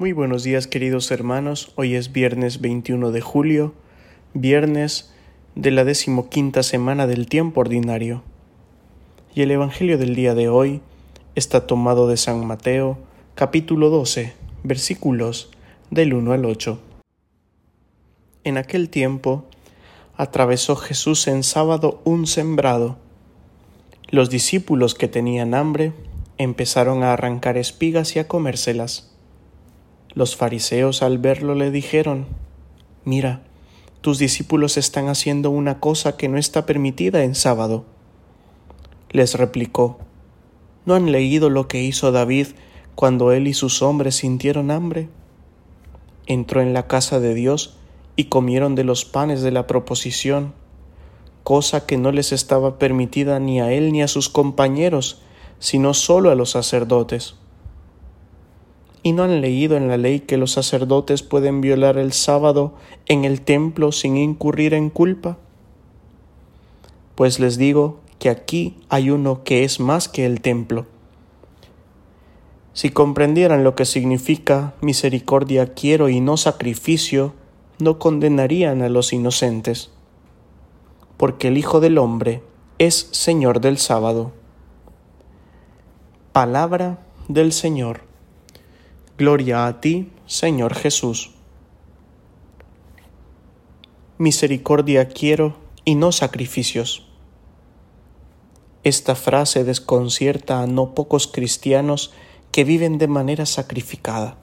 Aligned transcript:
Muy 0.00 0.12
buenos 0.12 0.44
días 0.44 0.68
queridos 0.68 1.10
hermanos, 1.10 1.72
hoy 1.74 1.96
es 1.96 2.12
viernes 2.12 2.60
21 2.60 3.10
de 3.10 3.20
julio, 3.20 3.74
viernes 4.32 5.12
de 5.56 5.72
la 5.72 5.82
decimoquinta 5.82 6.62
semana 6.62 7.08
del 7.08 7.26
tiempo 7.26 7.62
ordinario. 7.62 8.22
Y 9.34 9.42
el 9.42 9.50
Evangelio 9.50 9.98
del 9.98 10.14
día 10.14 10.36
de 10.36 10.48
hoy 10.48 10.82
está 11.34 11.66
tomado 11.66 12.06
de 12.06 12.16
San 12.16 12.46
Mateo, 12.46 12.96
capítulo 13.34 13.90
12, 13.90 14.34
versículos 14.62 15.50
del 15.90 16.14
1 16.14 16.32
al 16.32 16.44
8. 16.44 16.78
En 18.44 18.56
aquel 18.56 18.90
tiempo 18.90 19.46
atravesó 20.16 20.76
Jesús 20.76 21.26
en 21.26 21.42
sábado 21.42 22.00
un 22.04 22.28
sembrado. 22.28 22.98
Los 24.10 24.30
discípulos 24.30 24.94
que 24.94 25.08
tenían 25.08 25.54
hambre 25.54 25.92
empezaron 26.36 27.02
a 27.02 27.14
arrancar 27.14 27.56
espigas 27.56 28.14
y 28.14 28.20
a 28.20 28.28
comérselas. 28.28 29.17
Los 30.18 30.34
fariseos 30.34 31.04
al 31.04 31.18
verlo 31.18 31.54
le 31.54 31.70
dijeron, 31.70 32.26
Mira, 33.04 33.40
tus 34.00 34.18
discípulos 34.18 34.76
están 34.76 35.06
haciendo 35.06 35.50
una 35.50 35.78
cosa 35.78 36.16
que 36.16 36.26
no 36.26 36.38
está 36.38 36.66
permitida 36.66 37.22
en 37.22 37.36
sábado. 37.36 37.84
Les 39.10 39.36
replicó, 39.36 40.00
¿no 40.86 40.94
han 40.96 41.12
leído 41.12 41.50
lo 41.50 41.68
que 41.68 41.84
hizo 41.84 42.10
David 42.10 42.48
cuando 42.96 43.30
él 43.30 43.46
y 43.46 43.54
sus 43.54 43.80
hombres 43.80 44.16
sintieron 44.16 44.72
hambre? 44.72 45.08
Entró 46.26 46.62
en 46.62 46.74
la 46.74 46.88
casa 46.88 47.20
de 47.20 47.34
Dios 47.34 47.76
y 48.16 48.24
comieron 48.24 48.74
de 48.74 48.82
los 48.82 49.04
panes 49.04 49.42
de 49.42 49.52
la 49.52 49.68
proposición, 49.68 50.52
cosa 51.44 51.86
que 51.86 51.96
no 51.96 52.10
les 52.10 52.32
estaba 52.32 52.80
permitida 52.80 53.38
ni 53.38 53.60
a 53.60 53.70
él 53.70 53.92
ni 53.92 54.02
a 54.02 54.08
sus 54.08 54.28
compañeros, 54.28 55.22
sino 55.60 55.94
solo 55.94 56.32
a 56.32 56.34
los 56.34 56.50
sacerdotes 56.50 57.36
y 59.02 59.12
no 59.12 59.22
han 59.22 59.40
leído 59.40 59.76
en 59.76 59.88
la 59.88 59.96
ley 59.96 60.20
que 60.20 60.36
los 60.36 60.52
sacerdotes 60.52 61.22
pueden 61.22 61.60
violar 61.60 61.98
el 61.98 62.12
sábado 62.12 62.74
en 63.06 63.24
el 63.24 63.40
templo 63.40 63.92
sin 63.92 64.16
incurrir 64.16 64.74
en 64.74 64.90
culpa? 64.90 65.38
Pues 67.14 67.40
les 67.40 67.58
digo 67.58 68.00
que 68.18 68.30
aquí 68.30 68.76
hay 68.88 69.10
uno 69.10 69.44
que 69.44 69.64
es 69.64 69.80
más 69.80 70.08
que 70.08 70.26
el 70.26 70.40
templo. 70.40 70.86
Si 72.72 72.90
comprendieran 72.90 73.64
lo 73.64 73.74
que 73.74 73.84
significa 73.84 74.74
misericordia 74.80 75.74
quiero 75.74 76.08
y 76.08 76.20
no 76.20 76.36
sacrificio, 76.36 77.34
no 77.80 77.98
condenarían 77.98 78.82
a 78.82 78.88
los 78.88 79.12
inocentes, 79.12 79.90
porque 81.16 81.48
el 81.48 81.58
Hijo 81.58 81.80
del 81.80 81.98
Hombre 81.98 82.42
es 82.78 83.08
Señor 83.12 83.60
del 83.60 83.78
sábado. 83.78 84.32
Palabra 86.32 86.98
del 87.26 87.52
Señor. 87.52 88.07
Gloria 89.18 89.66
a 89.66 89.80
ti, 89.80 90.12
Señor 90.26 90.76
Jesús. 90.76 91.32
Misericordia 94.16 95.08
quiero 95.08 95.56
y 95.84 95.96
no 95.96 96.12
sacrificios. 96.12 97.08
Esta 98.84 99.16
frase 99.16 99.64
desconcierta 99.64 100.62
a 100.62 100.68
no 100.68 100.94
pocos 100.94 101.26
cristianos 101.26 102.12
que 102.52 102.62
viven 102.62 102.98
de 102.98 103.08
manera 103.08 103.44
sacrificada. 103.44 104.36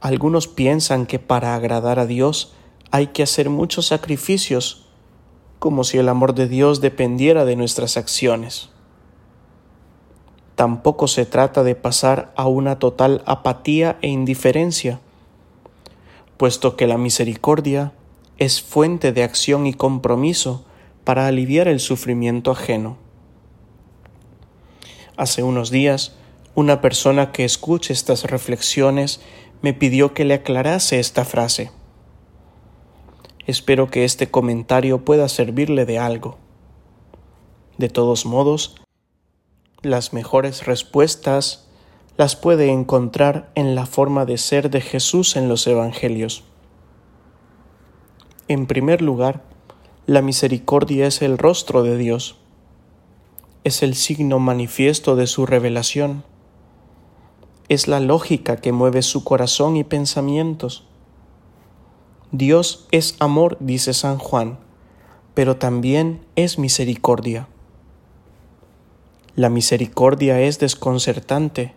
Algunos 0.00 0.46
piensan 0.46 1.04
que 1.04 1.18
para 1.18 1.56
agradar 1.56 1.98
a 1.98 2.06
Dios 2.06 2.52
hay 2.92 3.08
que 3.08 3.24
hacer 3.24 3.50
muchos 3.50 3.88
sacrificios, 3.88 4.86
como 5.58 5.82
si 5.82 5.98
el 5.98 6.08
amor 6.08 6.32
de 6.32 6.46
Dios 6.46 6.80
dependiera 6.80 7.44
de 7.44 7.56
nuestras 7.56 7.96
acciones 7.96 8.70
tampoco 10.56 11.06
se 11.06 11.26
trata 11.26 11.62
de 11.62 11.74
pasar 11.74 12.32
a 12.34 12.48
una 12.48 12.78
total 12.78 13.22
apatía 13.26 13.98
e 14.00 14.08
indiferencia, 14.08 15.00
puesto 16.38 16.76
que 16.76 16.86
la 16.86 16.98
misericordia 16.98 17.92
es 18.38 18.62
fuente 18.62 19.12
de 19.12 19.22
acción 19.22 19.66
y 19.66 19.74
compromiso 19.74 20.64
para 21.04 21.26
aliviar 21.26 21.68
el 21.68 21.78
sufrimiento 21.78 22.50
ajeno. 22.50 22.96
Hace 25.16 25.42
unos 25.42 25.70
días, 25.70 26.16
una 26.54 26.80
persona 26.80 27.32
que 27.32 27.44
escuche 27.44 27.92
estas 27.92 28.24
reflexiones 28.24 29.20
me 29.60 29.74
pidió 29.74 30.14
que 30.14 30.24
le 30.24 30.34
aclarase 30.34 30.98
esta 30.98 31.24
frase. 31.24 31.70
Espero 33.46 33.90
que 33.90 34.04
este 34.04 34.30
comentario 34.30 35.04
pueda 35.04 35.28
servirle 35.28 35.84
de 35.84 35.98
algo. 35.98 36.38
De 37.78 37.88
todos 37.88 38.24
modos, 38.24 38.74
las 39.82 40.12
mejores 40.12 40.66
respuestas 40.66 41.66
las 42.16 42.34
puede 42.34 42.70
encontrar 42.70 43.50
en 43.54 43.74
la 43.74 43.86
forma 43.86 44.24
de 44.24 44.38
ser 44.38 44.70
de 44.70 44.80
Jesús 44.80 45.36
en 45.36 45.48
los 45.48 45.66
Evangelios. 45.66 46.44
En 48.48 48.66
primer 48.66 49.02
lugar, 49.02 49.42
la 50.06 50.22
misericordia 50.22 51.06
es 51.06 51.20
el 51.20 51.36
rostro 51.36 51.82
de 51.82 51.96
Dios, 51.98 52.36
es 53.64 53.82
el 53.82 53.94
signo 53.94 54.38
manifiesto 54.38 55.16
de 55.16 55.26
su 55.26 55.44
revelación, 55.44 56.24
es 57.68 57.88
la 57.88 58.00
lógica 58.00 58.56
que 58.56 58.72
mueve 58.72 59.02
su 59.02 59.24
corazón 59.24 59.76
y 59.76 59.84
pensamientos. 59.84 60.84
Dios 62.30 62.86
es 62.92 63.16
amor, 63.18 63.56
dice 63.60 63.92
San 63.92 64.18
Juan, 64.18 64.58
pero 65.34 65.56
también 65.56 66.24
es 66.36 66.58
misericordia. 66.58 67.48
La 69.36 69.50
misericordia 69.50 70.40
es 70.40 70.58
desconcertante 70.58 71.74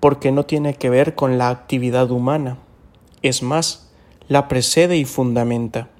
porque 0.00 0.32
no 0.32 0.46
tiene 0.46 0.72
que 0.72 0.88
ver 0.88 1.14
con 1.14 1.36
la 1.36 1.50
actividad 1.50 2.10
humana, 2.10 2.56
es 3.20 3.42
más, 3.42 3.90
la 4.28 4.48
precede 4.48 4.96
y 4.96 5.04
fundamenta. 5.04 5.90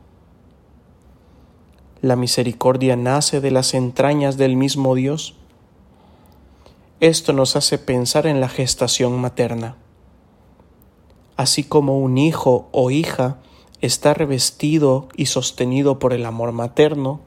La 2.00 2.16
misericordia 2.16 2.96
nace 2.96 3.42
de 3.42 3.50
las 3.50 3.74
entrañas 3.74 4.38
del 4.38 4.56
mismo 4.56 4.94
Dios. 4.94 5.34
Esto 7.00 7.34
nos 7.34 7.56
hace 7.56 7.76
pensar 7.76 8.26
en 8.26 8.40
la 8.40 8.48
gestación 8.48 9.20
materna. 9.20 9.76
Así 11.36 11.62
como 11.62 11.98
un 11.98 12.16
hijo 12.16 12.70
o 12.72 12.90
hija 12.90 13.36
está 13.82 14.14
revestido 14.14 15.08
y 15.14 15.26
sostenido 15.26 15.98
por 15.98 16.14
el 16.14 16.24
amor 16.24 16.52
materno, 16.52 17.20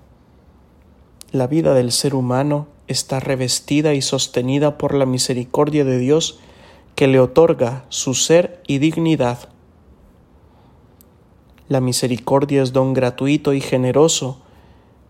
la 1.31 1.45
vida 1.45 1.75
del 1.75 1.91
ser 1.91 2.15
humano 2.15 2.72
está 2.87 3.19
revestida 3.19 3.93
y 3.93 4.01
sostenida 4.01 4.77
por 4.77 4.93
la 4.93 5.05
misericordia 5.05 5.85
de 5.85 5.97
Dios 5.97 6.39
que 6.95 7.07
le 7.07 7.19
otorga 7.19 7.85
su 7.89 8.13
ser 8.13 8.61
y 8.67 8.77
dignidad. 8.77 9.49
La 11.67 11.81
misericordia 11.81 12.61
es 12.61 12.73
don 12.73 12.93
gratuito 12.93 13.53
y 13.53 13.61
generoso 13.61 14.41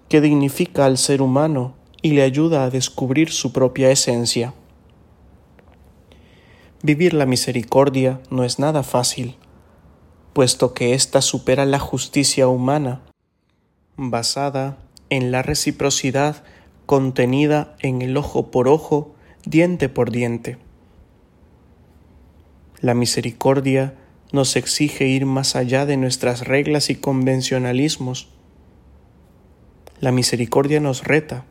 que 0.07 0.21
dignifica 0.21 0.85
al 0.85 0.97
ser 0.97 1.21
humano 1.21 1.75
y 2.01 2.11
le 2.11 2.21
ayuda 2.21 2.63
a 2.63 2.69
descubrir 2.69 3.31
su 3.31 3.51
propia 3.51 3.89
esencia. 3.89 4.53
Vivir 6.83 7.13
la 7.13 7.25
misericordia 7.25 8.19
no 8.29 8.43
es 8.43 8.59
nada 8.59 8.83
fácil, 8.83 9.37
puesto 10.33 10.73
que 10.73 10.93
ésta 10.93 11.21
supera 11.21 11.65
la 11.65 11.79
justicia 11.79 12.47
humana, 12.47 13.01
basada 13.95 14.77
en 15.09 15.31
la 15.31 15.41
reciprocidad 15.41 16.43
contenida 16.85 17.75
en 17.79 18.01
el 18.01 18.17
ojo 18.17 18.51
por 18.51 18.67
ojo, 18.67 19.15
diente 19.45 19.89
por 19.89 20.11
diente. 20.11 20.57
La 22.81 22.93
misericordia 22.93 23.95
nos 24.31 24.55
exige 24.55 25.07
ir 25.07 25.25
más 25.25 25.55
allá 25.55 25.85
de 25.85 25.95
nuestras 25.95 26.45
reglas 26.47 26.89
y 26.89 26.95
convencionalismos. 26.95 28.29
La 29.99 30.11
misericordia 30.11 30.79
nos 30.79 31.03
reta, 31.03 31.45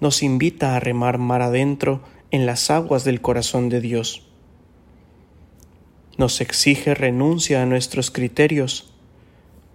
nos 0.00 0.22
invita 0.22 0.76
a 0.76 0.80
remar 0.80 1.18
mar 1.18 1.40
adentro 1.40 2.02
en 2.30 2.46
las 2.46 2.70
aguas 2.70 3.04
del 3.04 3.20
corazón 3.20 3.68
de 3.68 3.80
Dios. 3.80 4.26
Nos 6.18 6.40
exige 6.40 6.94
renuncia 6.94 7.62
a 7.62 7.66
nuestros 7.66 8.10
criterios, 8.10 8.92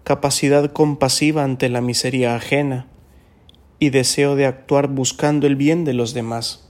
capacidad 0.04 0.72
compasiva 0.72 1.44
ante 1.44 1.70
la 1.70 1.82
miseria 1.82 2.36
ajena, 2.36 2.86
y 3.80 3.90
deseo 3.90 4.36
de 4.36 4.46
actuar 4.46 4.90
buscando 4.90 5.48
el 5.48 5.56
bien 5.56 5.86
de 5.86 5.94
los 5.94 6.14
demás. 6.14 6.70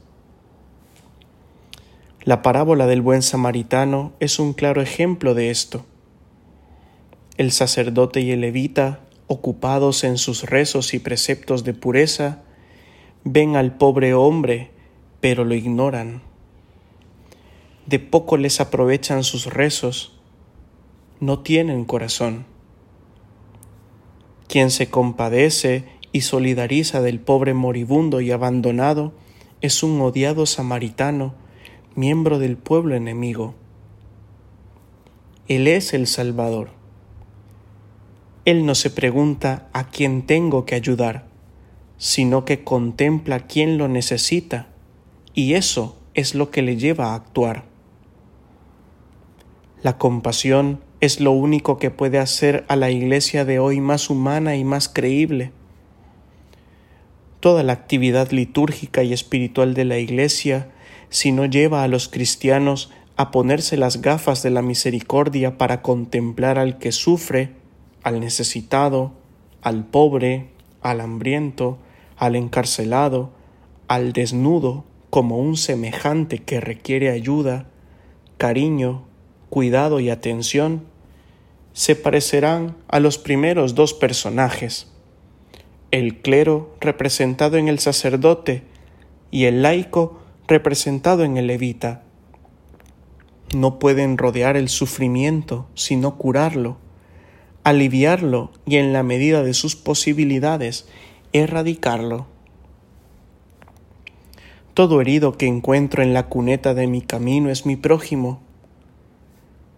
La 2.24 2.42
parábola 2.42 2.86
del 2.86 3.02
buen 3.02 3.22
samaritano 3.22 4.14
es 4.20 4.40
un 4.40 4.54
claro 4.54 4.82
ejemplo 4.82 5.34
de 5.34 5.50
esto. 5.50 5.86
El 7.38 7.52
sacerdote 7.52 8.22
y 8.22 8.32
el 8.32 8.42
levita, 8.42 9.00
ocupados 9.28 10.04
en 10.04 10.18
sus 10.18 10.44
rezos 10.44 10.94
y 10.94 11.00
preceptos 11.00 11.64
de 11.64 11.74
pureza, 11.74 12.44
ven 13.24 13.56
al 13.56 13.78
pobre 13.78 14.14
hombre, 14.14 14.72
pero 15.22 15.46
lo 15.46 15.56
ignoran. 15.56 16.22
De 17.86 18.00
poco 18.00 18.38
les 18.38 18.60
aprovechan 18.60 19.24
sus 19.24 19.48
rezos, 19.48 20.20
no 21.20 21.40
tienen 21.40 21.86
corazón. 21.86 22.46
Quien 24.48 24.72
se 24.72 24.90
compadece 24.90 25.86
y 26.12 26.22
solidariza 26.22 27.02
del 27.02 27.20
pobre 27.20 27.54
moribundo 27.54 28.22
y 28.22 28.32
abandonado, 28.32 29.14
es 29.62 29.84
un 29.84 30.00
odiado 30.02 30.46
samaritano, 30.46 31.34
miembro 31.96 32.40
del 32.40 32.58
pueblo 32.58 32.96
enemigo. 32.96 33.56
Él 35.48 35.68
es 35.68 35.94
el 35.94 36.08
Salvador. 36.08 36.70
Él 38.46 38.66
no 38.66 38.76
se 38.76 38.90
pregunta 38.90 39.70
a 39.74 39.90
quién 39.90 40.24
tengo 40.26 40.66
que 40.66 40.76
ayudar, 40.76 41.26
sino 41.98 42.46
que 42.46 42.64
contempla 42.64 43.42
quién 43.48 43.78
lo 43.78 43.88
necesita, 43.88 44.68
y 45.34 45.54
eso 45.54 45.98
es 46.14 46.36
lo 46.36 46.50
que 46.50 46.62
le 46.62 46.78
lleva 46.78 47.12
a 47.12 47.16
actuar. 47.16 47.66
La 49.82 49.98
compasión 49.98 50.82
es 51.00 51.22
lo 51.22 51.32
único 51.32 51.78
que 51.78 51.92
puede 51.92 52.18
hacer 52.18 52.66
a 52.68 52.76
la 52.76 52.92
iglesia 52.92 53.46
de 53.46 53.60
hoy 53.60 53.80
más 53.80 54.10
humana 54.10 54.56
y 54.56 54.64
más 54.64 54.90
creíble. 54.90 55.52
Toda 57.40 57.64
la 57.64 57.74
actividad 57.74 58.32
litúrgica 58.32 59.04
y 59.04 59.14
espiritual 59.14 59.74
de 59.74 59.86
la 59.86 59.98
iglesia, 59.98 60.70
si 61.10 61.32
no 61.32 61.46
lleva 61.46 61.84
a 61.84 61.88
los 61.88 62.10
cristianos 62.10 62.92
a 63.16 63.32
ponerse 63.32 63.78
las 63.78 64.02
gafas 64.02 64.44
de 64.44 64.50
la 64.50 64.62
misericordia 64.62 65.58
para 65.58 65.82
contemplar 65.82 66.58
al 66.58 66.78
que 66.78 66.92
sufre, 66.92 67.52
al 68.04 68.20
necesitado, 68.20 69.14
al 69.62 69.86
pobre, 69.86 70.50
al 70.82 71.02
hambriento, 71.02 71.78
al 72.18 72.36
encarcelado, 72.36 73.32
al 73.88 74.14
desnudo, 74.14 74.86
como 75.10 75.40
un 75.40 75.58
semejante 75.58 76.40
que 76.40 76.60
requiere 76.60 77.10
ayuda, 77.10 77.68
cariño, 78.38 79.06
cuidado 79.50 80.00
y 80.00 80.10
atención, 80.10 80.84
se 81.74 81.96
parecerán 81.96 82.76
a 82.88 83.00
los 83.00 83.18
primeros 83.18 83.76
dos 83.76 83.94
personajes, 83.94 84.89
el 85.92 86.22
clero 86.22 86.76
representado 86.80 87.58
en 87.58 87.68
el 87.68 87.80
sacerdote 87.80 88.64
y 89.32 89.46
el 89.46 89.62
laico 89.62 90.20
representado 90.48 91.24
en 91.24 91.38
el 91.38 91.48
levita. 91.48 92.04
No 93.56 93.80
pueden 93.80 94.18
rodear 94.18 94.58
el 94.58 94.70
sufrimiento, 94.70 95.68
sino 95.74 96.18
curarlo, 96.18 96.78
aliviarlo 97.64 98.52
y 98.66 98.78
en 98.78 98.94
la 98.94 99.04
medida 99.04 99.44
de 99.44 99.54
sus 99.54 99.76
posibilidades 99.76 100.88
erradicarlo. 101.34 102.28
Todo 104.76 105.02
herido 105.02 105.38
que 105.38 105.48
encuentro 105.48 106.04
en 106.04 106.14
la 106.14 106.28
cuneta 106.28 106.74
de 106.74 106.88
mi 106.88 107.02
camino 107.02 107.50
es 107.50 107.66
mi 107.66 107.76
prójimo. 107.76 108.42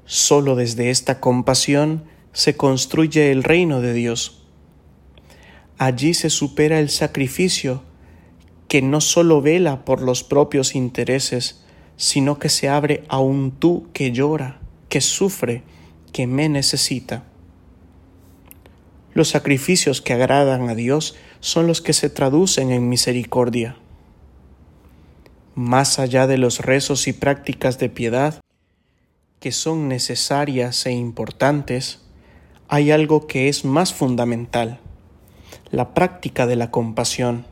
Solo 0.06 0.56
desde 0.56 0.90
esta 0.90 1.20
compasión 1.20 2.04
se 2.34 2.56
construye 2.56 3.32
el 3.32 3.44
reino 3.44 3.82
de 3.82 3.94
Dios. 3.94 4.41
Allí 5.82 6.14
se 6.14 6.30
supera 6.30 6.80
el 6.80 6.92
sacrificio 6.92 7.82
que 8.68 8.84
no 8.84 9.02
solo 9.02 9.42
vela 9.42 9.84
por 9.84 10.04
los 10.04 10.24
propios 10.24 10.76
intereses, 10.76 11.66
sino 11.98 12.38
que 12.38 12.50
se 12.50 12.70
abre 12.70 13.04
a 13.08 13.18
un 13.18 13.50
tú 13.50 13.88
que 13.92 14.12
llora, 14.12 14.62
que 14.90 15.02
sufre, 15.02 15.64
que 16.14 16.28
me 16.28 16.50
necesita. 16.50 17.24
Los 19.16 19.30
sacrificios 19.30 20.04
que 20.04 20.14
agradan 20.14 20.70
a 20.70 20.76
Dios 20.76 21.16
son 21.40 21.66
los 21.66 21.82
que 21.82 21.94
se 21.94 22.12
traducen 22.12 22.70
en 22.70 22.88
misericordia. 22.88 23.76
Más 25.56 25.98
allá 25.98 26.28
de 26.28 26.38
los 26.38 26.60
rezos 26.60 27.08
y 27.08 27.14
prácticas 27.14 27.80
de 27.80 27.90
piedad, 27.90 28.40
que 29.40 29.52
son 29.52 29.88
necesarias 29.88 30.86
e 30.86 30.92
importantes, 30.92 32.02
hay 32.68 32.92
algo 32.92 33.26
que 33.26 33.50
es 33.50 33.66
más 33.66 33.96
fundamental, 33.96 34.80
la 35.72 35.94
práctica 35.94 36.48
de 36.48 36.58
la 36.58 36.70
compasión. 36.70 37.46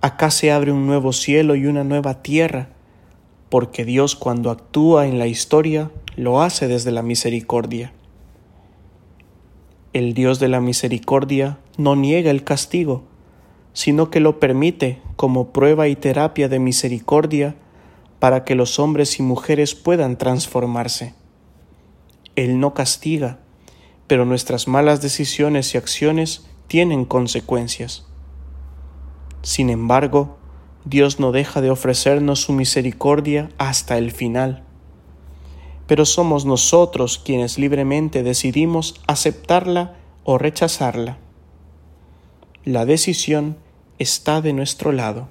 Acá 0.00 0.30
se 0.30 0.50
abre 0.50 0.72
un 0.72 0.86
nuevo 0.86 1.12
cielo 1.12 1.54
y 1.54 1.66
una 1.66 1.84
nueva 1.84 2.22
tierra, 2.22 2.70
porque 3.50 3.84
Dios 3.84 4.16
cuando 4.16 4.50
actúa 4.50 5.06
en 5.06 5.18
la 5.18 5.26
historia 5.26 5.90
lo 6.16 6.40
hace 6.40 6.68
desde 6.68 6.90
la 6.90 7.02
misericordia. 7.02 7.92
El 9.92 10.14
Dios 10.14 10.40
de 10.40 10.48
la 10.48 10.62
misericordia 10.62 11.58
no 11.76 11.94
niega 11.94 12.30
el 12.30 12.42
castigo, 12.42 13.04
sino 13.74 14.10
que 14.10 14.20
lo 14.20 14.40
permite 14.40 15.02
como 15.16 15.52
prueba 15.52 15.88
y 15.88 15.96
terapia 15.96 16.48
de 16.48 16.58
misericordia 16.58 17.54
para 18.18 18.44
que 18.44 18.54
los 18.54 18.78
hombres 18.78 19.18
y 19.18 19.22
mujeres 19.22 19.74
puedan 19.74 20.16
transformarse. 20.16 21.14
Él 22.34 22.60
no 22.60 22.72
castiga, 22.72 23.40
pero 24.06 24.24
nuestras 24.24 24.68
malas 24.68 25.02
decisiones 25.02 25.74
y 25.74 25.78
acciones 25.78 26.46
tienen 26.66 27.04
consecuencias. 27.04 28.06
Sin 29.42 29.70
embargo, 29.70 30.38
Dios 30.84 31.20
no 31.20 31.32
deja 31.32 31.60
de 31.60 31.70
ofrecernos 31.70 32.40
su 32.40 32.52
misericordia 32.52 33.50
hasta 33.58 33.98
el 33.98 34.10
final 34.10 34.64
pero 35.92 36.06
somos 36.06 36.46
nosotros 36.46 37.18
quienes 37.18 37.58
libremente 37.58 38.22
decidimos 38.22 38.94
aceptarla 39.06 39.96
o 40.24 40.38
rechazarla. 40.38 41.18
La 42.64 42.86
decisión 42.86 43.56
está 43.98 44.40
de 44.40 44.54
nuestro 44.54 44.92
lado. 44.92 45.28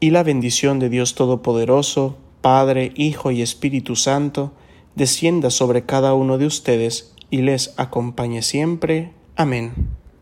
Y 0.00 0.08
la 0.08 0.22
bendición 0.22 0.78
de 0.78 0.88
Dios 0.88 1.14
Todopoderoso, 1.14 2.16
Padre, 2.40 2.92
Hijo 2.96 3.30
y 3.30 3.42
Espíritu 3.42 3.94
Santo, 3.94 4.52
descienda 4.94 5.50
sobre 5.50 5.84
cada 5.84 6.14
uno 6.14 6.38
de 6.38 6.46
ustedes 6.46 7.14
y 7.32 7.40
les 7.40 7.74
acompañe 7.78 8.42
siempre. 8.42 9.10
Amén. 9.36 9.91